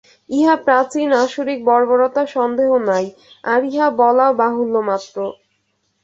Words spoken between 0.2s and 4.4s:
ইহা প্রাচীন আসুরিক বর্বরতা সন্দেহ নাই, আর ইহা বলাও